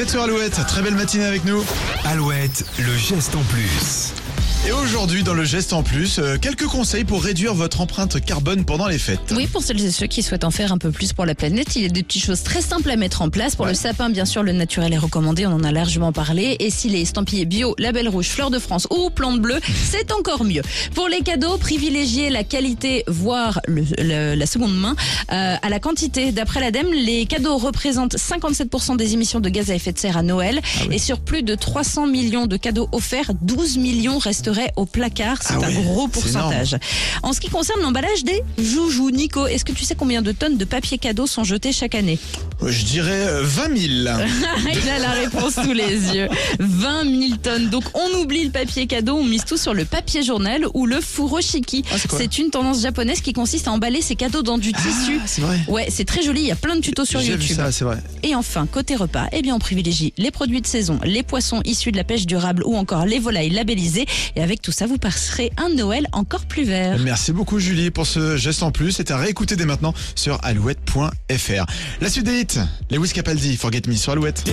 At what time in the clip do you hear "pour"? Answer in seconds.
7.04-7.22, 9.46-9.62, 11.12-11.24, 13.54-13.66, 20.96-21.06, 67.90-68.06